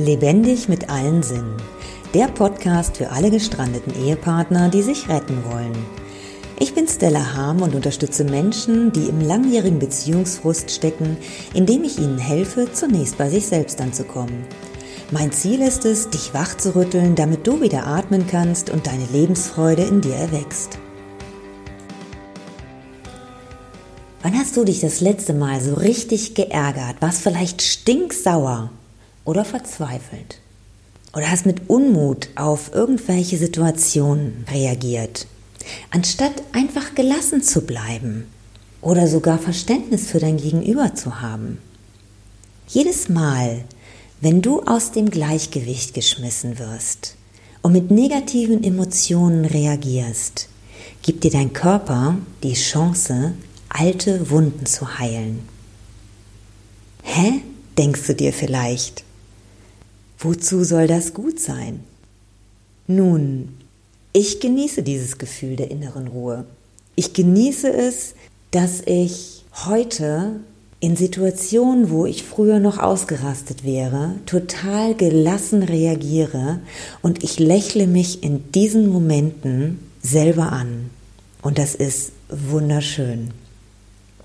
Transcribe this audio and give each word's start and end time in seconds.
Lebendig 0.00 0.68
mit 0.68 0.90
allen 0.90 1.24
Sinnen. 1.24 1.56
Der 2.14 2.28
Podcast 2.28 2.98
für 2.98 3.10
alle 3.10 3.32
gestrandeten 3.32 3.92
Ehepartner, 4.00 4.68
die 4.68 4.82
sich 4.82 5.08
retten 5.08 5.42
wollen. 5.50 5.72
Ich 6.60 6.72
bin 6.72 6.86
Stella 6.86 7.34
Harm 7.34 7.62
und 7.62 7.74
unterstütze 7.74 8.22
Menschen, 8.22 8.92
die 8.92 9.08
im 9.08 9.20
langjährigen 9.20 9.80
Beziehungsfrust 9.80 10.70
stecken, 10.70 11.16
indem 11.52 11.82
ich 11.82 11.98
ihnen 11.98 12.18
helfe, 12.18 12.68
zunächst 12.72 13.18
bei 13.18 13.28
sich 13.28 13.48
selbst 13.48 13.80
anzukommen. 13.80 14.44
Mein 15.10 15.32
Ziel 15.32 15.62
ist 15.62 15.84
es, 15.84 16.08
dich 16.10 16.32
wach 16.32 16.56
zu 16.56 16.76
rütteln, 16.76 17.16
damit 17.16 17.44
du 17.44 17.60
wieder 17.60 17.88
atmen 17.88 18.28
kannst 18.28 18.70
und 18.70 18.86
deine 18.86 19.06
Lebensfreude 19.12 19.82
in 19.82 20.00
dir 20.00 20.14
erwächst. 20.14 20.78
Wann 24.22 24.38
hast 24.38 24.56
du 24.56 24.62
dich 24.62 24.78
das 24.78 25.00
letzte 25.00 25.34
Mal 25.34 25.60
so 25.60 25.74
richtig 25.74 26.36
geärgert, 26.36 27.00
warst 27.00 27.20
vielleicht 27.20 27.62
stinksauer 27.62 28.70
oder 29.28 29.44
verzweifelt. 29.44 30.40
Oder 31.12 31.30
hast 31.30 31.44
mit 31.44 31.68
Unmut 31.68 32.30
auf 32.34 32.72
irgendwelche 32.72 33.36
Situationen 33.36 34.46
reagiert, 34.50 35.26
anstatt 35.90 36.32
einfach 36.52 36.94
gelassen 36.94 37.42
zu 37.42 37.60
bleiben 37.60 38.26
oder 38.80 39.06
sogar 39.06 39.38
Verständnis 39.38 40.06
für 40.06 40.18
dein 40.18 40.38
Gegenüber 40.38 40.94
zu 40.94 41.20
haben. 41.20 41.58
Jedes 42.68 43.10
Mal, 43.10 43.64
wenn 44.22 44.40
du 44.40 44.62
aus 44.62 44.92
dem 44.92 45.10
Gleichgewicht 45.10 45.92
geschmissen 45.92 46.58
wirst 46.58 47.16
und 47.60 47.72
mit 47.72 47.90
negativen 47.90 48.64
Emotionen 48.64 49.44
reagierst, 49.44 50.48
gibt 51.02 51.24
dir 51.24 51.30
dein 51.30 51.52
Körper 51.52 52.16
die 52.42 52.54
Chance, 52.54 53.34
alte 53.68 54.30
Wunden 54.30 54.64
zu 54.64 54.98
heilen. 54.98 55.46
Hä? 57.02 57.42
denkst 57.76 58.06
du 58.06 58.14
dir 58.14 58.32
vielleicht. 58.32 59.04
Wozu 60.20 60.64
soll 60.64 60.88
das 60.88 61.14
gut 61.14 61.38
sein? 61.38 61.80
Nun, 62.88 63.50
ich 64.12 64.40
genieße 64.40 64.82
dieses 64.82 65.18
Gefühl 65.18 65.54
der 65.54 65.70
inneren 65.70 66.08
Ruhe. 66.08 66.44
Ich 66.96 67.12
genieße 67.12 67.72
es, 67.72 68.14
dass 68.50 68.82
ich 68.84 69.44
heute 69.66 70.40
in 70.80 70.96
Situationen, 70.96 71.90
wo 71.90 72.04
ich 72.04 72.24
früher 72.24 72.58
noch 72.58 72.78
ausgerastet 72.78 73.62
wäre, 73.62 74.14
total 74.26 74.96
gelassen 74.96 75.62
reagiere 75.62 76.60
und 77.00 77.22
ich 77.22 77.38
lächle 77.38 77.86
mich 77.86 78.24
in 78.24 78.50
diesen 78.50 78.88
Momenten 78.88 79.78
selber 80.02 80.50
an. 80.50 80.90
Und 81.42 81.58
das 81.58 81.76
ist 81.76 82.10
wunderschön. 82.28 83.30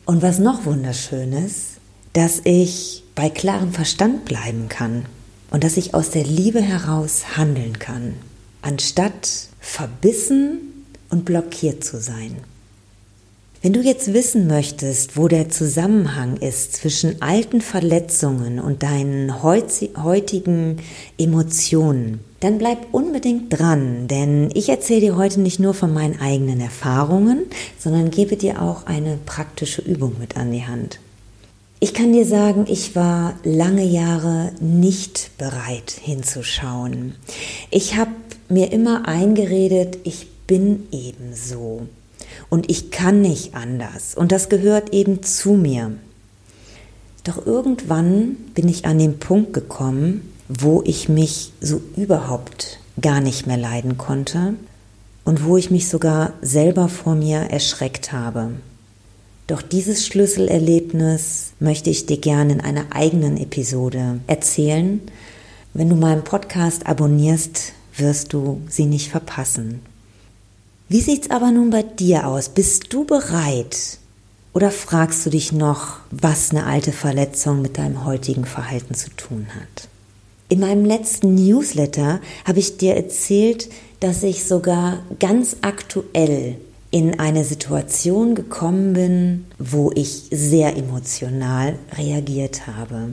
Und 0.05 0.23
was 0.23 0.39
noch 0.39 0.65
wunderschön 0.65 1.33
ist, 1.33 1.77
dass 2.13 2.41
ich 2.45 3.03
bei 3.13 3.29
klarem 3.29 3.73
Verstand 3.73 4.25
bleiben 4.25 4.69
kann 4.69 5.05
und 5.53 5.63
dass 5.63 5.77
ich 5.77 5.93
aus 5.93 6.09
der 6.09 6.23
Liebe 6.23 6.61
heraus 6.61 7.37
handeln 7.37 7.77
kann, 7.79 8.15
anstatt 8.63 9.29
verbissen 9.61 10.85
und 11.09 11.25
blockiert 11.25 11.83
zu 11.83 12.01
sein. 12.01 12.37
Wenn 13.61 13.71
du 13.71 13.79
jetzt 13.79 14.13
wissen 14.13 14.47
möchtest, 14.47 15.15
wo 15.15 15.29
der 15.29 15.49
Zusammenhang 15.49 16.35
ist 16.37 16.75
zwischen 16.75 17.21
alten 17.21 17.61
Verletzungen 17.61 18.59
und 18.59 18.83
deinen 18.83 19.41
heutigen 19.41 20.77
Emotionen, 21.17 22.19
dann 22.41 22.57
bleib 22.57 22.91
unbedingt 22.91 23.57
dran, 23.57 24.07
denn 24.09 24.49
ich 24.53 24.67
erzähle 24.67 25.01
dir 25.01 25.15
heute 25.15 25.39
nicht 25.39 25.59
nur 25.59 25.75
von 25.75 25.93
meinen 25.93 26.19
eigenen 26.19 26.59
Erfahrungen, 26.59 27.43
sondern 27.79 28.11
gebe 28.11 28.35
dir 28.35 28.61
auch 28.61 28.85
eine 28.87 29.17
praktische 29.25 29.83
Übung 29.83 30.15
mit 30.19 30.35
an 30.35 30.51
die 30.51 30.65
Hand. 30.65 30.99
Ich 31.83 31.93
kann 31.93 32.13
dir 32.13 32.25
sagen, 32.25 32.63
ich 32.69 32.95
war 32.95 33.33
lange 33.43 33.83
Jahre 33.83 34.53
nicht 34.61 35.31
bereit 35.37 35.91
hinzuschauen. 35.91 37.15
Ich 37.71 37.97
habe 37.97 38.11
mir 38.47 38.71
immer 38.71 39.05
eingeredet, 39.05 39.97
ich 40.05 40.27
bin 40.47 40.87
eben 40.93 41.35
so 41.35 41.81
und 42.49 42.71
ich 42.71 42.89
kann 42.89 43.19
nicht 43.19 43.53
anders 43.53 44.15
und 44.15 44.31
das 44.31 44.47
gehört 44.47 44.93
eben 44.93 45.23
zu 45.23 45.55
mir. 45.55 45.91
Doch 47.25 47.45
irgendwann 47.45 48.37
bin 48.53 48.69
ich 48.69 48.85
an 48.85 48.97
den 48.97 49.19
Punkt 49.19 49.51
gekommen, 49.51 50.31
wo 50.47 50.83
ich 50.85 51.09
mich 51.09 51.51
so 51.59 51.81
überhaupt 51.97 52.79
gar 53.01 53.19
nicht 53.19 53.45
mehr 53.45 53.57
leiden 53.57 53.97
konnte 53.97 54.53
und 55.25 55.43
wo 55.43 55.57
ich 55.57 55.69
mich 55.69 55.89
sogar 55.89 56.31
selber 56.41 56.87
vor 56.87 57.15
mir 57.15 57.39
erschreckt 57.39 58.13
habe. 58.13 58.51
Doch 59.47 59.61
dieses 59.61 60.07
Schlüsselerlebnis 60.07 61.51
möchte 61.59 61.89
ich 61.89 62.05
dir 62.05 62.17
gerne 62.17 62.53
in 62.53 62.61
einer 62.61 62.85
eigenen 62.91 63.37
Episode 63.37 64.19
erzählen. 64.27 65.01
Wenn 65.73 65.89
du 65.89 65.95
meinen 65.95 66.23
Podcast 66.23 66.87
abonnierst, 66.87 67.73
wirst 67.97 68.31
du 68.31 68.61
sie 68.69 68.85
nicht 68.85 69.09
verpassen. 69.09 69.81
Wie 70.87 71.01
sieht's 71.01 71.29
aber 71.29 71.51
nun 71.51 71.71
bei 71.71 71.83
dir 71.83 72.27
aus? 72.27 72.49
Bist 72.49 72.93
du 72.93 73.03
bereit? 73.05 73.97
Oder 74.53 74.71
fragst 74.71 75.25
du 75.25 75.29
dich 75.29 75.51
noch, 75.51 75.97
was 76.11 76.51
eine 76.51 76.65
alte 76.65 76.91
Verletzung 76.91 77.61
mit 77.61 77.77
deinem 77.77 78.05
heutigen 78.05 78.45
Verhalten 78.45 78.93
zu 78.93 79.09
tun 79.09 79.47
hat? 79.55 79.87
In 80.47 80.59
meinem 80.59 80.85
letzten 80.85 81.33
Newsletter 81.33 82.21
habe 82.45 82.59
ich 82.59 82.77
dir 82.77 82.95
erzählt, 82.95 83.69
dass 83.99 84.21
ich 84.21 84.45
sogar 84.45 84.99
ganz 85.19 85.57
aktuell 85.61 86.57
in 86.93 87.19
eine 87.19 87.43
Situation 87.43 88.35
gekommen 88.35 88.93
bin, 88.93 89.45
wo 89.57 89.91
ich 89.95 90.25
sehr 90.29 90.77
emotional 90.77 91.79
reagiert 91.97 92.67
habe. 92.67 93.09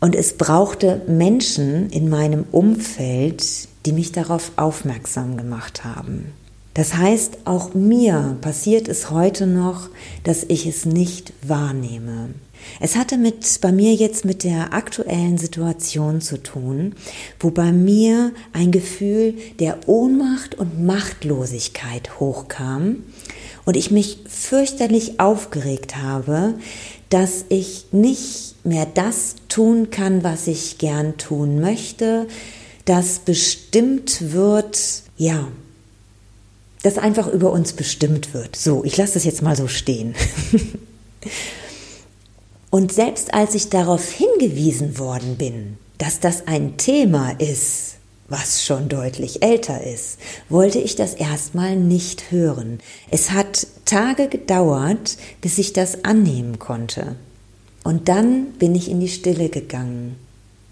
Und 0.00 0.14
es 0.14 0.34
brauchte 0.34 1.00
Menschen 1.08 1.88
in 1.88 2.10
meinem 2.10 2.44
Umfeld, 2.52 3.68
die 3.86 3.92
mich 3.92 4.12
darauf 4.12 4.52
aufmerksam 4.56 5.38
gemacht 5.38 5.82
haben. 5.82 6.34
Das 6.74 6.94
heißt, 6.94 7.38
auch 7.46 7.72
mir 7.72 8.36
passiert 8.42 8.86
es 8.86 9.10
heute 9.10 9.46
noch, 9.46 9.88
dass 10.22 10.44
ich 10.44 10.66
es 10.66 10.84
nicht 10.84 11.32
wahrnehme. 11.40 12.34
Es 12.80 12.96
hatte 12.96 13.18
mit, 13.18 13.60
bei 13.60 13.72
mir 13.72 13.94
jetzt 13.94 14.24
mit 14.24 14.44
der 14.44 14.72
aktuellen 14.72 15.38
Situation 15.38 16.20
zu 16.20 16.42
tun, 16.42 16.94
wo 17.38 17.50
bei 17.50 17.72
mir 17.72 18.32
ein 18.52 18.70
Gefühl 18.70 19.34
der 19.58 19.88
Ohnmacht 19.88 20.54
und 20.54 20.84
Machtlosigkeit 20.84 22.20
hochkam 22.20 23.04
und 23.64 23.76
ich 23.76 23.90
mich 23.90 24.18
fürchterlich 24.26 25.20
aufgeregt 25.20 25.96
habe, 25.96 26.54
dass 27.10 27.44
ich 27.48 27.86
nicht 27.92 28.54
mehr 28.64 28.86
das 28.86 29.34
tun 29.48 29.90
kann, 29.90 30.22
was 30.24 30.46
ich 30.46 30.78
gern 30.78 31.18
tun 31.18 31.60
möchte, 31.60 32.26
dass 32.84 33.20
bestimmt 33.20 34.32
wird, 34.32 35.02
ja, 35.16 35.48
dass 36.82 36.98
einfach 36.98 37.28
über 37.28 37.52
uns 37.52 37.72
bestimmt 37.72 38.32
wird. 38.32 38.56
So, 38.56 38.84
ich 38.84 38.96
lasse 38.96 39.14
das 39.14 39.24
jetzt 39.24 39.42
mal 39.42 39.56
so 39.56 39.68
stehen. 39.68 40.14
Und 42.70 42.92
selbst 42.92 43.34
als 43.34 43.54
ich 43.54 43.68
darauf 43.68 44.10
hingewiesen 44.10 44.98
worden 44.98 45.36
bin, 45.36 45.76
dass 45.98 46.20
das 46.20 46.46
ein 46.46 46.76
Thema 46.76 47.32
ist, 47.38 47.96
was 48.28 48.64
schon 48.64 48.88
deutlich 48.88 49.42
älter 49.42 49.84
ist, 49.84 50.18
wollte 50.48 50.78
ich 50.78 50.94
das 50.94 51.14
erstmal 51.14 51.76
nicht 51.76 52.30
hören. 52.30 52.78
Es 53.10 53.32
hat 53.32 53.66
Tage 53.84 54.28
gedauert, 54.28 55.18
bis 55.40 55.58
ich 55.58 55.72
das 55.72 56.04
annehmen 56.04 56.60
konnte. 56.60 57.16
Und 57.82 58.08
dann 58.08 58.52
bin 58.52 58.74
ich 58.76 58.88
in 58.88 59.00
die 59.00 59.08
Stille 59.08 59.48
gegangen, 59.48 60.16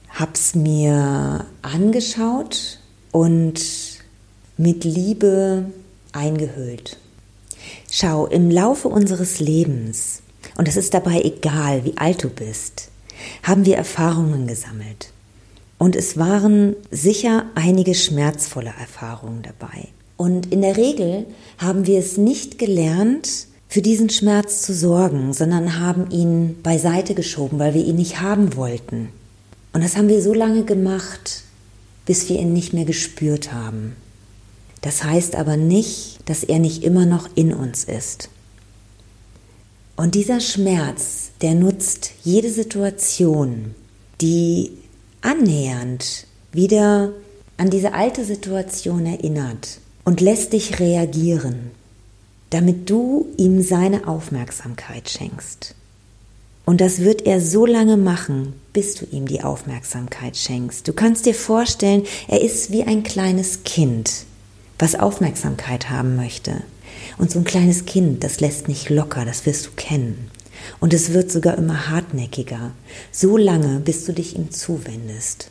hab's 0.09 0.55
mir 0.55 1.45
angeschaut 1.63 2.79
und 3.11 3.61
mit 4.57 4.85
Liebe 4.85 5.67
eingehüllt. 6.13 6.97
Schau, 7.91 8.27
im 8.27 8.51
Laufe 8.51 8.89
unseres 8.89 9.41
Lebens 9.41 10.23
und 10.59 10.69
es 10.69 10.77
ist 10.77 10.93
dabei 10.93 11.23
egal, 11.23 11.85
wie 11.85 11.97
alt 11.97 12.25
du 12.25 12.29
bist, 12.29 12.89
haben 13.45 13.65
wir 13.65 13.77
Erfahrungen 13.77 14.47
gesammelt. 14.47 15.13
Und 15.79 15.95
es 15.95 16.19
waren 16.19 16.75
sicher 16.91 17.45
einige 17.55 17.95
schmerzvolle 17.95 18.75
Erfahrungen 18.79 19.43
dabei. 19.43 19.89
Und 20.17 20.53
in 20.53 20.63
der 20.63 20.77
Regel 20.77 21.27
haben 21.59 21.87
wir 21.87 22.01
es 22.01 22.17
nicht 22.17 22.59
gelernt, 22.59 23.47
für 23.69 23.83
diesen 23.83 24.11
Schmerz 24.11 24.63
zu 24.63 24.75
sorgen, 24.75 25.33
sondern 25.33 25.79
haben 25.79 26.11
ihn 26.11 26.61
beiseite 26.63 27.15
geschoben, 27.15 27.59
weil 27.59 27.75
wir 27.75 27.85
ihn 27.85 27.97
nicht 27.97 28.21
haben 28.21 28.57
wollten. 28.57 29.11
Und 29.73 29.85
das 29.85 29.97
haben 29.97 30.09
wir 30.09 30.23
so 30.23 30.35
lange 30.35 30.65
gemacht, 30.65 31.43
bis 32.05 32.29
wir 32.29 32.41
ihn 32.41 32.53
nicht 32.53 32.73
mehr 32.73 32.87
gespürt 32.87 33.53
haben. 33.53 33.95
Das 34.81 35.05
heißt 35.05 35.37
aber 35.37 35.57
nicht, 35.57 36.19
dass 36.25 36.43
er 36.43 36.59
nicht 36.59 36.83
immer 36.83 37.07
noch 37.07 37.29
in 37.37 37.53
uns 37.53 37.85
ist. 37.85 38.31
Und 39.99 40.15
dieser 40.15 40.39
Schmerz, 40.39 41.33
der 41.43 41.57
nutzt 41.57 42.13
jede 42.23 42.53
Situation, 42.53 43.75
die 44.21 44.71
annähernd 45.23 46.29
wieder 46.53 47.11
an 47.57 47.69
diese 47.69 47.95
alte 47.95 48.25
Situation 48.25 49.07
erinnert 49.07 49.81
und 50.05 50.21
lässt 50.21 50.53
dich 50.53 50.79
reagieren, 50.79 51.73
damit 52.51 52.89
du 52.89 53.27
ihm 53.39 53.61
seine 53.61 54.07
Aufmerksamkeit 54.07 55.11
schenkst. 55.11 55.75
Und 56.65 56.81
das 56.81 57.01
wird 57.01 57.27
er 57.27 57.41
so 57.41 57.67
lange 57.67 57.97
machen, 57.97 58.53
bis 58.73 58.95
du 58.95 59.05
ihm 59.11 59.27
die 59.27 59.43
Aufmerksamkeit 59.43 60.37
schenkst. 60.37 60.87
Du 60.87 60.93
kannst 60.93 61.27
dir 61.27 61.35
vorstellen, 61.35 62.05
er 62.29 62.41
ist 62.41 62.71
wie 62.71 62.85
ein 62.85 63.03
kleines 63.03 63.65
Kind, 63.65 64.27
was 64.79 64.95
Aufmerksamkeit 64.95 65.91
haben 65.91 66.15
möchte. 66.15 66.63
Und 67.19 67.31
so 67.31 67.41
ein 67.41 67.45
kleines 67.45 67.85
Kind, 67.85 68.23
das 68.23 68.41
lässt 68.41 68.69
nicht 68.69 68.91
locker, 68.91 69.25
das 69.25 69.45
wirst 69.45 69.67
du 69.67 69.71
kennen. 69.77 70.31
Und 70.81 70.95
es 70.95 71.13
wird 71.13 71.31
sogar 71.31 71.59
immer 71.59 71.89
hartnäckiger, 71.89 72.73
so 73.13 73.37
lange, 73.37 73.81
bis 73.81 74.05
du 74.05 74.13
dich 74.13 74.37
ihm 74.37 74.51
zuwendest. 74.51 75.51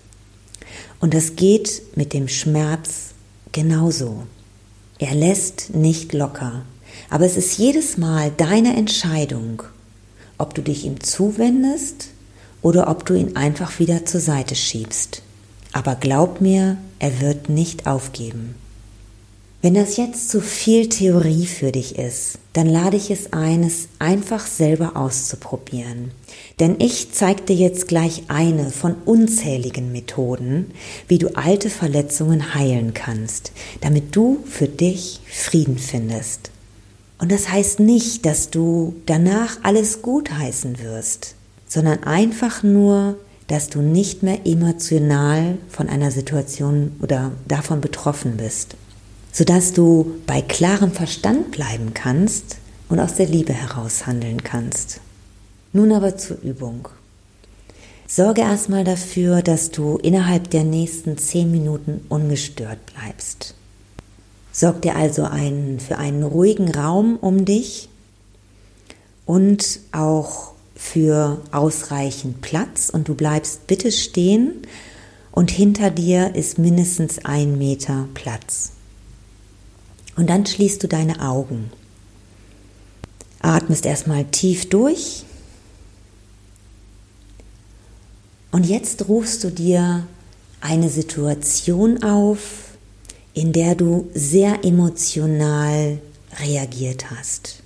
Und 1.00 1.14
das 1.14 1.36
geht 1.36 1.82
mit 1.96 2.14
dem 2.14 2.28
Schmerz 2.28 3.12
genauso. 3.52 4.24
Er 5.00 5.14
lässt 5.14 5.76
nicht 5.76 6.14
locker, 6.14 6.64
aber 7.10 7.26
es 7.26 7.38
ist 7.38 7.58
jedes 7.58 7.98
Mal 7.98 8.32
deine 8.36 8.76
Entscheidung, 8.76 9.64
ob 10.38 10.56
du 10.56 10.62
dich 10.62 10.86
ihm 10.86 11.02
zuwendest 11.02 12.10
oder 12.62 12.90
ob 12.90 13.06
du 13.06 13.14
ihn 13.14 13.36
einfach 13.36 13.80
wieder 13.80 14.06
zur 14.06 14.22
Seite 14.22 14.56
schiebst. 14.56 15.22
Aber 15.74 15.96
glaub 15.96 16.42
mir, 16.42 16.78
er 17.00 17.22
wird 17.22 17.50
nicht 17.50 17.88
aufgeben. 17.88 18.56
Wenn 19.68 19.74
das 19.74 19.98
jetzt 19.98 20.30
zu 20.30 20.40
viel 20.40 20.88
Theorie 20.88 21.46
für 21.46 21.74
dich 21.74 21.98
ist, 22.00 22.38
dann 22.54 22.68
lade 22.68 22.96
ich 22.96 23.12
es 23.12 23.34
ein, 23.34 23.66
es 23.66 23.90
einfach 24.00 24.48
selber 24.48 24.96
auszuprobieren. 24.96 26.12
Denn 26.62 26.78
ich 26.80 27.12
zeige 27.12 27.42
dir 27.42 27.58
jetzt 27.58 27.90
gleich 27.90 28.24
eine 28.30 28.70
von 28.70 28.96
unzähligen 29.04 29.92
Methoden, 29.92 30.72
wie 31.10 31.18
du 31.18 31.36
alte 31.36 31.70
Verletzungen 31.70 32.56
heilen 32.56 32.94
kannst, 32.94 33.52
damit 33.82 34.16
du 34.16 34.42
für 34.46 34.70
dich 34.70 35.20
Frieden 35.30 35.78
findest. 35.78 36.50
Und 37.20 37.34
das 37.34 37.50
heißt 37.50 37.82
nicht, 37.82 38.26
dass 38.26 38.50
du 38.50 38.96
danach 39.06 39.58
alles 39.64 40.02
gut 40.02 40.32
heißen 40.32 40.82
wirst, 40.82 41.36
sondern 41.68 42.04
einfach 42.04 42.64
nur, 42.64 43.18
dass 43.48 43.68
du 43.68 43.82
nicht 43.82 44.24
mehr 44.24 44.46
emotional 44.46 45.58
von 45.68 45.90
einer 45.90 46.12
Situation 46.12 46.96
oder 47.02 47.34
davon 47.50 47.82
betroffen 47.82 48.38
bist, 48.38 48.78
sodass 49.38 49.72
du 49.72 50.16
bei 50.26 50.42
klarem 50.42 50.92
Verstand 50.92 51.52
bleiben 51.52 51.94
kannst 51.94 52.58
und 52.90 53.00
aus 53.00 53.14
der 53.14 53.28
Liebe 53.28 53.54
heraus 53.54 54.08
handeln 54.08 54.44
kannst. 54.44 55.00
Nun 55.74 55.92
aber 55.92 56.18
zur 56.18 56.42
Übung. 56.42 56.88
Sorge 58.08 58.42
erstmal 58.42 58.84
dafür, 58.84 59.44
dass 59.44 59.70
du 59.70 59.98
innerhalb 59.98 60.50
der 60.50 60.64
nächsten 60.64 61.20
zehn 61.20 61.52
Minuten 61.52 62.04
ungestört 62.10 62.80
bleibst. 62.88 63.54
Sorg 64.52 64.82
dir 64.82 64.96
also 64.96 65.26
einen, 65.26 65.80
für 65.80 66.00
einen 66.00 66.24
ruhigen 66.24 66.74
Raum 66.74 67.16
um 67.18 67.46
dich 67.46 67.90
und 69.28 69.82
auch 69.92 70.54
für 70.76 71.44
ausreichend 71.52 72.42
Platz 72.42 72.90
und 72.90 73.08
du 73.08 73.14
bleibst 73.14 73.68
bitte 73.68 73.92
stehen 73.92 74.64
und 75.32 75.52
hinter 75.52 75.92
dir 75.92 76.34
ist 76.34 76.58
mindestens 76.58 77.24
ein 77.24 77.60
Meter 77.60 78.08
Platz. 78.16 78.72
Und 80.18 80.32
dann 80.32 80.46
schließt 80.46 80.84
du 80.84 80.88
deine 80.88 81.22
Augen. 81.22 81.72
Atmest 83.40 83.86
erstmal 83.86 84.26
tief 84.26 84.68
durch. 84.68 85.24
Und 88.52 88.66
jetzt 88.66 89.08
rufst 89.08 89.44
du 89.44 89.52
dir 89.52 90.08
eine 90.60 90.90
Situation 90.90 92.02
auf, 92.02 92.72
in 93.36 93.54
der 93.54 93.76
du 93.76 94.10
sehr 94.16 94.66
emotional 94.66 96.00
reagiert 96.40 97.12
hast. 97.12 97.62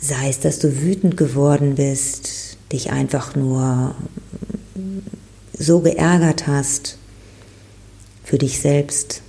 Sei 0.00 0.30
es, 0.30 0.40
dass 0.40 0.58
du 0.58 0.80
wütend 0.80 1.18
geworden 1.18 1.74
bist, 1.74 2.56
dich 2.72 2.90
einfach 2.90 3.36
nur 3.36 3.94
so 5.52 5.80
geärgert 5.80 6.46
hast 6.46 6.96
für 8.30 8.38
dich 8.38 8.60
selbst. 8.60 9.22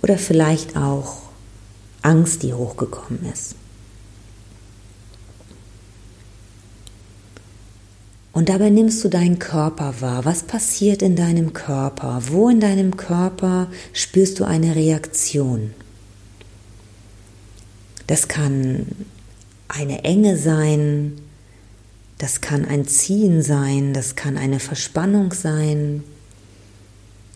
Oder 0.00 0.16
vielleicht 0.16 0.76
auch 0.76 1.22
Angst, 2.02 2.44
die 2.44 2.54
hochgekommen 2.54 3.26
ist. 3.32 3.56
Und 8.30 8.48
dabei 8.48 8.70
nimmst 8.70 9.02
du 9.02 9.08
deinen 9.08 9.40
Körper 9.40 10.00
wahr. 10.00 10.24
Was 10.24 10.44
passiert 10.44 11.02
in 11.02 11.16
deinem 11.16 11.52
Körper? 11.52 12.22
Wo 12.28 12.48
in 12.48 12.60
deinem 12.60 12.96
Körper 12.96 13.66
spürst 13.92 14.38
du 14.38 14.44
eine 14.44 14.76
Reaktion? 14.76 15.74
Das 18.06 18.28
kann 18.28 18.86
eine 19.66 20.04
Enge 20.04 20.36
sein, 20.38 21.14
das 22.18 22.40
kann 22.40 22.64
ein 22.64 22.86
Ziehen 22.86 23.42
sein, 23.42 23.92
das 23.92 24.16
kann 24.16 24.36
eine 24.36 24.60
Verspannung 24.60 25.32
sein 25.32 26.02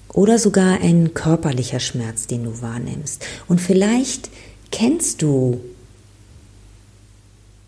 oder 0.08 0.38
sogar 0.38 0.80
ein 0.80 1.14
körperlicher 1.14 1.80
Schmerz, 1.80 2.26
den 2.26 2.44
du 2.44 2.62
wahrnimmst. 2.62 3.24
Und 3.46 3.60
vielleicht 3.60 4.30
kennst 4.70 5.22
du 5.22 5.60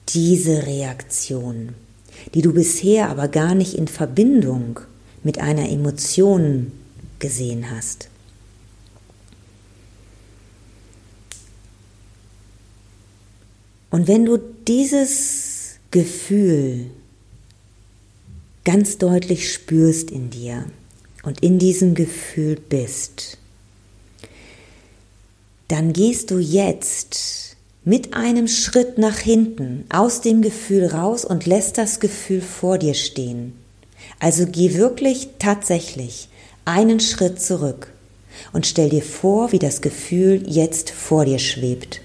diese 0.09 0.67
Reaktion 0.67 1.75
die 2.35 2.43
du 2.43 2.53
bisher 2.53 3.09
aber 3.09 3.29
gar 3.29 3.55
nicht 3.55 3.75
in 3.75 3.89
Verbindung 3.89 4.81
mit 5.23 5.39
einer 5.39 5.69
Emotion 5.69 6.73
gesehen 7.19 7.71
hast. 7.71 8.09
Und 13.91 14.07
wenn 14.07 14.25
du 14.25 14.39
dieses 14.69 15.79
Gefühl 15.91 16.91
ganz 18.73 18.99
deutlich 18.99 19.53
spürst 19.53 20.13
in 20.13 20.31
dir 20.31 20.65
und 21.25 21.43
in 21.43 21.59
diesem 21.59 21.97
Gefühl 21.97 22.55
bist, 22.55 23.37
dann 25.67 25.93
gehst 25.93 26.31
du 26.31 26.39
jetzt 26.39 27.57
mit 27.85 28.15
einem 28.15 28.47
Schritt 28.47 28.97
nach 28.97 29.19
hinten 29.19 29.87
aus 29.89 30.21
dem 30.21 30.41
Gefühl 30.41 30.87
raus 30.87 31.25
und 31.25 31.47
lässt 31.47 31.79
das 31.79 31.99
Gefühl 31.99 32.41
vor 32.41 32.79
dir 32.79 32.95
stehen. 32.95 33.55
Also 34.21 34.47
geh 34.47 34.75
wirklich 34.75 35.31
tatsächlich 35.41 36.29
einen 36.65 37.01
Schritt 37.01 37.43
zurück 37.43 37.93
und 38.53 38.69
stell 38.69 38.91
dir 38.91 39.03
vor, 39.03 39.51
wie 39.51 39.59
das 39.59 39.81
Gefühl 39.81 40.45
jetzt 40.47 40.91
vor 40.91 41.25
dir 41.25 41.41
schwebt. 41.41 42.03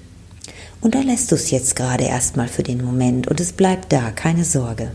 Und 0.82 0.96
da 0.96 1.02
lässt 1.02 1.32
du 1.32 1.36
es 1.36 1.52
jetzt 1.52 1.76
gerade 1.76 2.06
erstmal 2.06 2.48
für 2.48 2.64
den 2.64 2.84
Moment 2.84 3.28
und 3.28 3.40
es 3.40 3.54
bleibt 3.54 3.94
da, 3.94 4.10
keine 4.10 4.46
Sorge. 4.46 4.94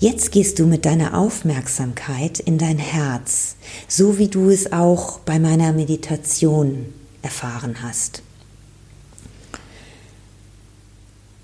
Jetzt 0.00 0.32
gehst 0.32 0.58
du 0.58 0.64
mit 0.64 0.86
deiner 0.86 1.12
Aufmerksamkeit 1.12 2.40
in 2.40 2.56
dein 2.56 2.78
Herz, 2.78 3.56
so 3.86 4.16
wie 4.16 4.28
du 4.28 4.48
es 4.48 4.72
auch 4.72 5.18
bei 5.20 5.38
meiner 5.38 5.74
Meditation 5.74 6.86
erfahren 7.20 7.82
hast. 7.82 8.22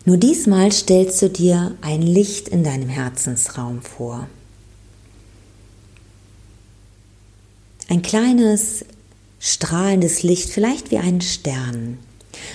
Nur 0.07 0.17
diesmal 0.17 0.73
stellst 0.73 1.21
du 1.21 1.29
dir 1.29 1.77
ein 1.83 2.01
Licht 2.01 2.49
in 2.49 2.65
deinem 2.65 2.89
Herzensraum 2.89 3.83
vor. 3.83 4.27
Ein 7.91 8.01
kleines, 8.01 8.87
strahlendes 9.39 10.23
Licht, 10.23 10.49
vielleicht 10.49 10.91
wie 10.91 10.99
ein 10.99 11.21
Stern. 11.21 11.99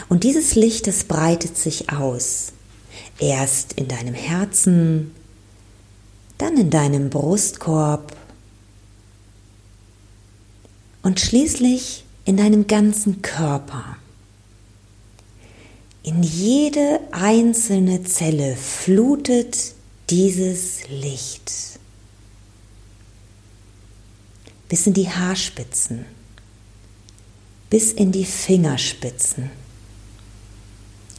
Und 0.09 0.23
dieses 0.23 0.55
Licht, 0.55 0.87
das 0.87 1.03
breitet 1.03 1.57
sich 1.57 1.91
aus. 1.91 2.53
Erst 3.19 3.73
in 3.73 3.87
deinem 3.87 4.15
Herzen, 4.15 5.11
dann 6.41 6.57
in 6.57 6.69
deinem 6.69 7.09
Brustkorb 7.09 8.15
und 11.03 11.19
schließlich 11.19 12.03
in 12.25 12.37
deinem 12.37 12.67
ganzen 12.67 13.21
Körper. 13.21 13.97
In 16.03 16.23
jede 16.23 16.99
einzelne 17.11 18.03
Zelle 18.03 18.55
flutet 18.55 19.75
dieses 20.09 20.87
Licht 20.89 21.51
bis 24.67 24.87
in 24.87 24.93
die 24.93 25.09
Haarspitzen, 25.09 26.05
bis 27.69 27.91
in 27.91 28.13
die 28.13 28.23
Fingerspitzen, 28.23 29.51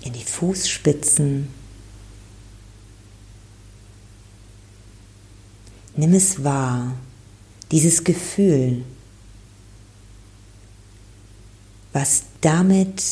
in 0.04 0.14
die 0.14 0.24
Fußspitzen. 0.24 1.61
Nimm 5.94 6.14
es 6.14 6.42
wahr, 6.42 6.94
dieses 7.70 8.02
Gefühl, 8.02 8.84
was 11.92 12.24
damit 12.40 13.02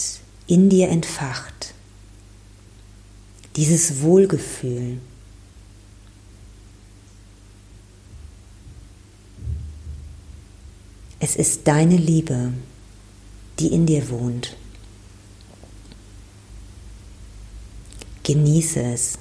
in 0.47 0.69
dir 0.69 0.89
entfacht. 0.89 1.75
Dieses 3.57 4.01
Wohlgefühl. 4.01 4.99
Es 11.19 11.37
ist 11.37 11.69
deine 11.69 11.97
Liebe, 11.97 12.53
die 13.59 13.69
in 13.69 13.85
dir 13.85 14.09
wohnt. 14.09 14.57
Genieße 18.23 18.81
es. 18.81 19.19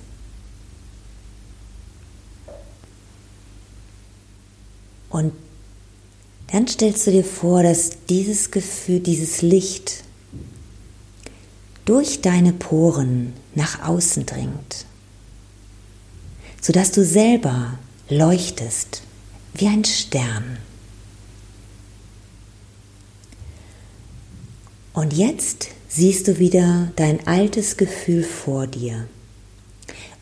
Und 5.09 5.33
dann 6.51 6.67
stellst 6.67 7.05
du 7.07 7.11
dir 7.11 7.23
vor, 7.23 7.63
dass 7.63 7.91
dieses 8.09 8.51
Gefühl, 8.51 8.99
dieses 8.99 9.41
Licht 9.41 10.03
durch 11.85 12.21
deine 12.21 12.53
Poren 12.53 13.33
nach 13.55 13.87
außen 13.87 14.25
dringt, 14.25 14.85
sodass 16.61 16.91
du 16.91 17.03
selber 17.03 17.77
leuchtest 18.09 19.01
wie 19.55 19.67
ein 19.67 19.85
Stern. 19.85 20.57
Und 24.93 25.13
jetzt 25.13 25.69
siehst 25.87 26.27
du 26.27 26.39
wieder 26.39 26.91
dein 26.95 27.25
altes 27.25 27.77
Gefühl 27.77 28.23
vor 28.23 28.67
dir 28.67 29.07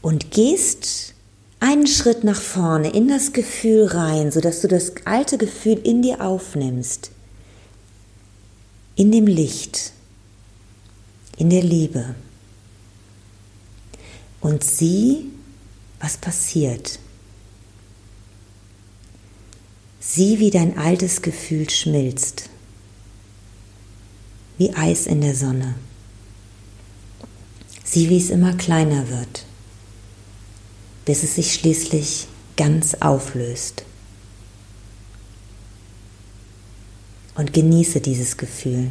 und 0.01 0.31
gehst 0.31 1.13
einen 1.59 1.87
Schritt 1.87 2.23
nach 2.23 2.39
vorne 2.39 2.89
in 2.91 3.07
das 3.07 3.33
Gefühl 3.33 3.85
rein, 3.85 4.31
sodass 4.31 4.61
du 4.61 4.67
das 4.67 4.93
alte 5.05 5.37
Gefühl 5.37 5.79
in 5.83 6.01
dir 6.01 6.21
aufnimmst, 6.21 7.11
in 8.95 9.11
dem 9.11 9.27
Licht, 9.27 9.91
in 11.37 11.49
der 11.49 11.63
Liebe. 11.63 12.15
Und 14.39 14.63
sieh, 14.63 15.31
was 15.99 16.17
passiert. 16.17 16.99
Sieh, 19.99 20.39
wie 20.39 20.51
dein 20.51 20.77
altes 20.77 21.21
Gefühl 21.21 21.69
schmilzt, 21.69 22.49
wie 24.57 24.73
Eis 24.73 25.05
in 25.07 25.21
der 25.21 25.35
Sonne. 25.35 25.75
Sieh, 27.83 28.09
wie 28.09 28.17
es 28.17 28.29
immer 28.29 28.53
kleiner 28.53 29.09
wird 29.09 29.46
bis 31.07 31.23
es 31.23 31.35
sich 31.35 31.53
schließlich 31.53 32.27
ganz 32.57 32.95
auflöst. 32.95 33.85
Und 37.35 37.53
genieße 37.53 38.01
dieses 38.01 38.35
Gefühl. 38.35 38.89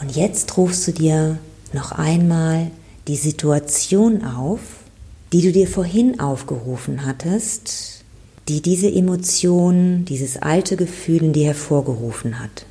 Und 0.00 0.16
jetzt 0.16 0.56
rufst 0.56 0.88
du 0.88 0.92
dir 0.92 1.38
noch 1.74 1.92
einmal 1.92 2.70
die 3.06 3.16
Situation 3.16 4.24
auf, 4.24 4.60
die 5.34 5.42
du 5.42 5.52
dir 5.52 5.68
vorhin 5.68 6.20
aufgerufen 6.20 7.04
hattest, 7.04 8.02
die 8.48 8.62
diese 8.62 8.90
Emotion, 8.90 10.06
dieses 10.06 10.38
alte 10.38 10.76
Gefühl 10.76 11.22
in 11.22 11.32
dir 11.34 11.48
hervorgerufen 11.48 12.40
hat 12.40 12.64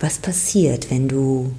was 0.00 0.18
passiert, 0.18 0.90
wenn 0.90 1.08
du 1.08 1.52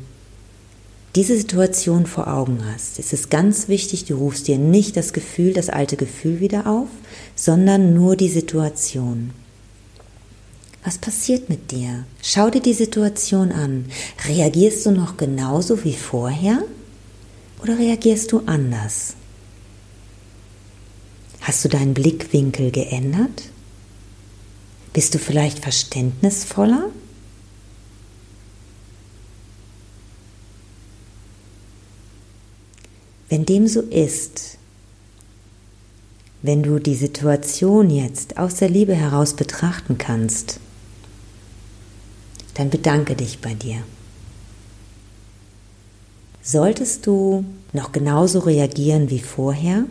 diese 1.15 1.37
Situation 1.37 2.05
vor 2.05 2.27
Augen 2.27 2.59
hast. 2.65 2.97
Es 2.97 3.13
ist 3.13 3.29
ganz 3.29 3.67
wichtig, 3.67 4.05
du 4.05 4.15
rufst 4.15 4.47
dir 4.47 4.57
nicht 4.57 4.97
das 4.97 5.13
Gefühl, 5.13 5.53
das 5.53 5.69
alte 5.69 5.97
Gefühl 5.97 6.39
wieder 6.39 6.67
auf, 6.67 6.87
sondern 7.35 7.93
nur 7.93 8.15
die 8.15 8.29
Situation. 8.29 9.31
Was 10.83 10.97
passiert 10.97 11.49
mit 11.49 11.71
dir? 11.71 12.05
Schau 12.23 12.49
dir 12.49 12.61
die 12.61 12.73
Situation 12.73 13.51
an. 13.51 13.85
Reagierst 14.27 14.85
du 14.85 14.91
noch 14.91 15.17
genauso 15.17 15.83
wie 15.83 15.93
vorher 15.93 16.63
oder 17.61 17.77
reagierst 17.77 18.31
du 18.31 18.41
anders? 18.47 19.13
Hast 21.41 21.63
du 21.65 21.69
deinen 21.69 21.93
Blickwinkel 21.93 22.71
geändert? 22.71 23.43
Bist 24.93 25.13
du 25.13 25.19
vielleicht 25.19 25.59
verständnisvoller? 25.59 26.89
Wenn 33.31 33.45
dem 33.45 33.65
so 33.65 33.79
ist, 33.79 34.57
wenn 36.41 36.63
du 36.63 36.79
die 36.79 36.95
Situation 36.95 37.89
jetzt 37.89 38.37
aus 38.37 38.55
der 38.55 38.67
Liebe 38.67 38.93
heraus 38.93 39.37
betrachten 39.37 39.97
kannst, 39.97 40.59
dann 42.55 42.69
bedanke 42.69 43.15
dich 43.15 43.39
bei 43.39 43.53
dir. 43.53 43.77
Solltest 46.41 47.07
du 47.07 47.45
noch 47.71 47.93
genauso 47.93 48.39
reagieren 48.39 49.09
wie 49.09 49.21
vorher, 49.21 49.85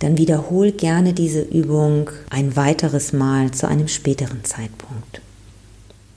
dann 0.00 0.18
wiederhol 0.18 0.70
gerne 0.70 1.14
diese 1.14 1.40
Übung 1.40 2.10
ein 2.28 2.56
weiteres 2.56 3.14
Mal 3.14 3.52
zu 3.52 3.66
einem 3.66 3.88
späteren 3.88 4.44
Zeitpunkt. 4.44 5.22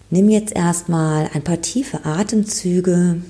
Nimm 0.09 0.27
jetzt 0.27 0.53
erstmal 0.53 1.29
ein 1.33 1.43
paar 1.45 1.61
tiefe 1.61 2.03
Atemzüge 2.03 3.21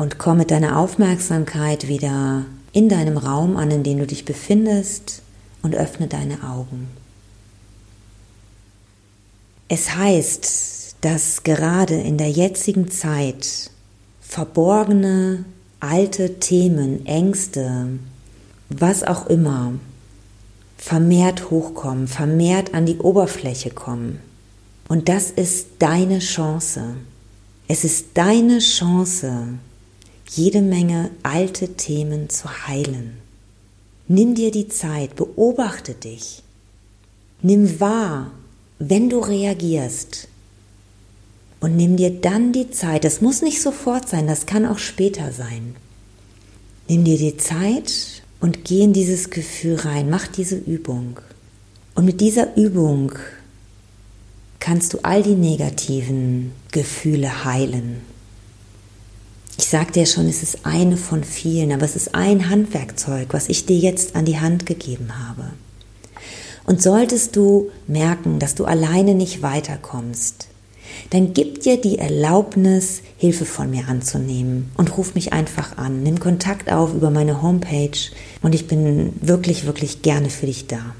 und 0.00 0.18
komm 0.18 0.38
mit 0.38 0.50
deiner 0.50 0.78
Aufmerksamkeit 0.78 1.86
wieder 1.86 2.46
in 2.72 2.88
deinem 2.88 3.18
Raum 3.18 3.58
an, 3.58 3.70
in 3.70 3.82
dem 3.82 3.98
du 3.98 4.06
dich 4.06 4.24
befindest 4.24 5.20
und 5.60 5.74
öffne 5.74 6.06
deine 6.06 6.42
Augen. 6.42 6.88
Es 9.68 9.94
heißt, 9.94 10.96
dass 11.02 11.42
gerade 11.42 11.96
in 11.96 12.16
der 12.16 12.30
jetzigen 12.30 12.90
Zeit 12.90 13.70
verborgene 14.22 15.44
alte 15.80 16.40
Themen, 16.40 17.04
Ängste, 17.04 17.98
was 18.70 19.02
auch 19.04 19.26
immer, 19.26 19.74
vermehrt 20.78 21.50
hochkommen, 21.50 22.08
vermehrt 22.08 22.72
an 22.72 22.86
die 22.86 22.96
Oberfläche 22.96 23.68
kommen. 23.68 24.20
Und 24.88 25.10
das 25.10 25.30
ist 25.30 25.66
deine 25.78 26.20
Chance. 26.20 26.94
Es 27.68 27.84
ist 27.84 28.06
deine 28.14 28.60
Chance, 28.60 29.58
jede 30.32 30.62
Menge 30.62 31.10
alte 31.22 31.74
Themen 31.74 32.30
zu 32.30 32.68
heilen. 32.68 33.18
Nimm 34.06 34.34
dir 34.34 34.50
die 34.50 34.68
Zeit, 34.68 35.16
beobachte 35.16 35.94
dich. 35.94 36.42
Nimm 37.42 37.80
wahr, 37.80 38.30
wenn 38.78 39.08
du 39.08 39.18
reagierst. 39.20 40.28
Und 41.60 41.76
nimm 41.76 41.96
dir 41.96 42.10
dann 42.10 42.52
die 42.52 42.70
Zeit, 42.70 43.04
das 43.04 43.20
muss 43.20 43.42
nicht 43.42 43.60
sofort 43.60 44.08
sein, 44.08 44.26
das 44.26 44.46
kann 44.46 44.66
auch 44.66 44.78
später 44.78 45.32
sein. 45.32 45.76
Nimm 46.88 47.04
dir 47.04 47.18
die 47.18 47.36
Zeit 47.36 48.22
und 48.40 48.64
geh 48.64 48.82
in 48.82 48.92
dieses 48.92 49.30
Gefühl 49.30 49.76
rein, 49.76 50.08
mach 50.10 50.26
diese 50.26 50.56
Übung. 50.56 51.20
Und 51.94 52.04
mit 52.04 52.20
dieser 52.20 52.56
Übung 52.56 53.12
kannst 54.58 54.94
du 54.94 54.98
all 55.02 55.22
die 55.22 55.34
negativen 55.34 56.52
Gefühle 56.72 57.44
heilen. 57.44 58.09
Ich 59.60 59.68
sagte 59.68 60.00
ja 60.00 60.06
schon, 60.06 60.26
es 60.26 60.42
ist 60.42 60.64
eine 60.64 60.96
von 60.96 61.22
vielen, 61.22 61.70
aber 61.70 61.84
es 61.84 61.94
ist 61.94 62.14
ein 62.14 62.48
Handwerkzeug, 62.48 63.34
was 63.34 63.50
ich 63.50 63.66
dir 63.66 63.76
jetzt 63.76 64.16
an 64.16 64.24
die 64.24 64.40
Hand 64.40 64.64
gegeben 64.64 65.10
habe. 65.28 65.50
Und 66.64 66.80
solltest 66.80 67.36
du 67.36 67.68
merken, 67.86 68.38
dass 68.38 68.54
du 68.54 68.64
alleine 68.64 69.14
nicht 69.14 69.42
weiterkommst, 69.42 70.48
dann 71.10 71.34
gib 71.34 71.60
dir 71.60 71.78
die 71.78 71.98
Erlaubnis, 71.98 73.02
Hilfe 73.18 73.44
von 73.44 73.68
mir 73.68 73.86
anzunehmen 73.88 74.70
und 74.78 74.96
ruf 74.96 75.14
mich 75.14 75.34
einfach 75.34 75.76
an. 75.76 76.02
Nimm 76.02 76.20
Kontakt 76.20 76.72
auf 76.72 76.94
über 76.94 77.10
meine 77.10 77.42
Homepage 77.42 77.98
und 78.40 78.54
ich 78.54 78.66
bin 78.66 79.12
wirklich, 79.20 79.66
wirklich 79.66 80.00
gerne 80.00 80.30
für 80.30 80.46
dich 80.46 80.68
da. 80.68 80.94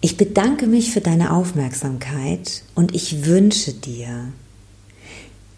Ich 0.00 0.16
bedanke 0.16 0.68
mich 0.68 0.92
für 0.92 1.00
deine 1.00 1.32
Aufmerksamkeit 1.32 2.62
und 2.76 2.94
ich 2.94 3.26
wünsche 3.26 3.72
dir, 3.72 4.28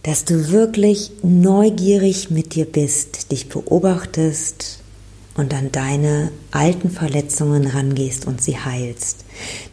dass 0.06 0.24
du 0.24 0.52
wirklich 0.52 1.10
neugierig 1.24 2.30
mit 2.30 2.54
dir 2.54 2.64
bist, 2.64 3.32
dich 3.32 3.48
beobachtest 3.48 4.78
und 5.34 5.52
an 5.52 5.72
deine 5.72 6.30
alten 6.52 6.90
Verletzungen 6.90 7.66
rangehst 7.66 8.24
und 8.24 8.40
sie 8.40 8.56
heilst, 8.56 9.24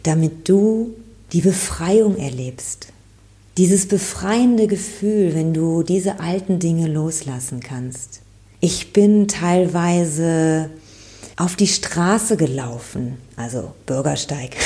damit 0.02 0.48
du 0.48 0.92
die 1.32 1.40
Befreiung 1.40 2.16
erlebst. 2.16 2.88
Dieses 3.58 3.86
befreiende 3.86 4.66
Gefühl, 4.66 5.36
wenn 5.36 5.54
du 5.54 5.84
diese 5.84 6.18
alten 6.18 6.58
Dinge 6.58 6.88
loslassen 6.88 7.60
kannst. 7.60 8.20
Ich 8.58 8.92
bin 8.92 9.28
teilweise 9.28 10.68
auf 11.36 11.54
die 11.54 11.68
Straße 11.68 12.36
gelaufen, 12.36 13.18
also 13.36 13.72
Bürgersteig. 13.86 14.56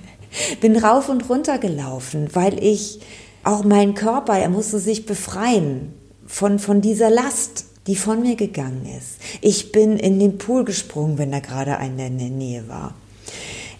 bin 0.62 0.78
rauf 0.78 1.10
und 1.10 1.28
runter 1.28 1.58
gelaufen, 1.58 2.28
weil 2.32 2.64
ich 2.64 3.00
auch 3.44 3.64
mein 3.64 3.94
Körper, 3.94 4.38
er 4.38 4.48
musste 4.48 4.78
sich 4.78 5.06
befreien 5.06 5.92
von, 6.26 6.58
von 6.58 6.80
dieser 6.80 7.10
Last, 7.10 7.66
die 7.86 7.96
von 7.96 8.22
mir 8.22 8.36
gegangen 8.36 8.86
ist. 8.86 9.18
Ich 9.40 9.72
bin 9.72 9.96
in 9.96 10.18
den 10.18 10.38
Pool 10.38 10.64
gesprungen, 10.64 11.18
wenn 11.18 11.32
da 11.32 11.40
gerade 11.40 11.78
einer 11.78 12.06
in 12.06 12.18
der 12.18 12.28
Nähe 12.28 12.68
war. 12.68 12.94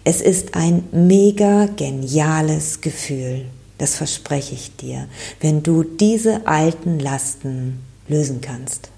Es 0.03 0.21
ist 0.21 0.55
ein 0.55 0.83
mega 0.91 1.67
geniales 1.67 2.81
Gefühl, 2.81 3.45
das 3.77 3.95
verspreche 3.95 4.55
ich 4.55 4.75
dir, 4.75 5.07
wenn 5.39 5.61
du 5.63 5.83
diese 5.83 6.47
alten 6.47 6.99
Lasten 6.99 7.79
lösen 8.07 8.41
kannst. 8.41 8.89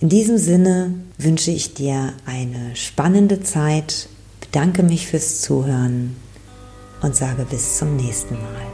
In 0.00 0.08
diesem 0.08 0.38
Sinne 0.38 0.94
wünsche 1.18 1.50
ich 1.50 1.74
dir 1.74 2.14
eine 2.24 2.74
spannende 2.74 3.42
Zeit, 3.42 4.08
bedanke 4.40 4.82
mich 4.82 5.06
fürs 5.06 5.40
Zuhören 5.40 6.16
und 7.02 7.14
sage 7.14 7.46
bis 7.48 7.78
zum 7.78 7.96
nächsten 7.96 8.34
Mal. 8.34 8.66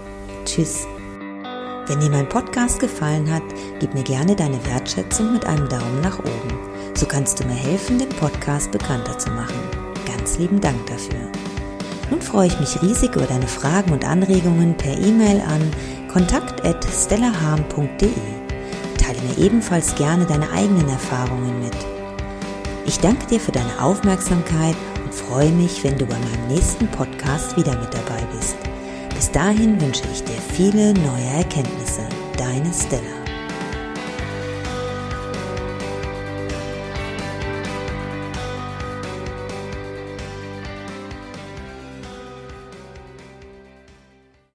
Tschüss. 0.45 0.87
Wenn 1.87 2.01
dir 2.01 2.09
mein 2.09 2.29
Podcast 2.29 2.81
gefallen 2.81 3.31
hat, 3.31 3.43
gib 3.79 3.93
mir 3.93 4.05
gerne 4.05 4.35
deine 4.35 4.65
Wertschätzung 4.65 5.35
mit 5.35 5.45
einem 5.45 5.69
Daumen 5.69 6.01
nach 6.03 6.19
oben. 6.19 6.59
So 6.95 7.05
kannst 7.05 7.39
du 7.39 7.47
mir 7.47 7.53
helfen, 7.53 7.99
den 7.99 8.09
Podcast 8.09 8.71
bekannter 8.71 9.19
zu 9.19 9.29
machen. 9.31 9.61
Ganz 10.07 10.39
lieben 10.39 10.63
Dank 10.63 10.87
dafür. 10.87 11.21
Nun 12.11 12.23
freue 12.23 12.47
ich 12.47 12.59
mich 12.59 12.81
riesig 12.81 13.15
über 13.15 13.27
deine 13.27 13.47
Fragen 13.47 13.93
und 13.93 14.07
Anregungen 14.07 14.75
per 14.79 14.97
E-Mail 14.97 15.43
an 15.43 15.71
kontakt.stellaham.de. 16.11 18.09
Teile 18.99 19.21
mir 19.21 19.37
ebenfalls 19.45 19.95
gerne 19.95 20.25
deine 20.25 20.51
eigenen 20.53 20.89
Erfahrungen 20.89 21.61
mit. 21.61 21.77
Ich 22.87 22.99
danke 23.01 23.27
dir 23.27 23.41
für 23.41 23.53
deine 23.53 23.83
Aufmerksamkeit 23.83 24.77
und 25.05 25.13
freue 25.13 25.51
mich, 25.51 25.85
wenn 25.85 25.99
du 25.99 26.07
bei 26.07 26.17
meinem 26.19 26.49
nächsten 26.49 26.89
Podcast 26.89 27.59
wieder 27.59 27.79
mit 27.79 27.93
dabei 27.93 28.23
bist. 28.35 28.57
Bis 29.15 29.31
dahin 29.31 29.81
wünsche 29.81 30.03
ich 30.13 30.25
dir 30.25 30.41
viele 30.55 30.93
neue 30.95 31.25
Erkenntnisse. 31.37 32.03
Deine 32.37 32.73
Stella. 32.73 33.14